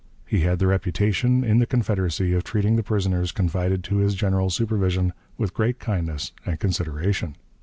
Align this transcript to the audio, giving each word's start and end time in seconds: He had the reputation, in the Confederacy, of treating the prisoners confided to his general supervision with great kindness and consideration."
He 0.25 0.39
had 0.39 0.57
the 0.57 0.65
reputation, 0.65 1.43
in 1.43 1.59
the 1.59 1.67
Confederacy, 1.67 2.33
of 2.33 2.43
treating 2.43 2.75
the 2.75 2.81
prisoners 2.81 3.31
confided 3.31 3.83
to 3.83 3.97
his 3.97 4.15
general 4.15 4.49
supervision 4.49 5.13
with 5.37 5.53
great 5.53 5.77
kindness 5.77 6.31
and 6.43 6.59
consideration." 6.59 7.35